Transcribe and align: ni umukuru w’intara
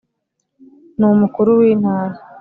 ni 0.97 1.05
umukuru 1.13 1.49
w’intara 1.59 2.17